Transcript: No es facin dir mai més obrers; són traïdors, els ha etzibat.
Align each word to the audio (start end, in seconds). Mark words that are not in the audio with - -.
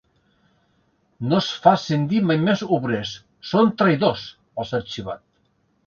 No 1.33 1.41
es 1.43 1.49
facin 1.67 2.09
dir 2.13 2.23
mai 2.31 2.41
més 2.47 2.65
obrers; 2.79 3.13
són 3.53 3.73
traïdors, 3.83 4.29
els 4.63 4.77
ha 4.79 4.85
etzibat. 4.87 5.27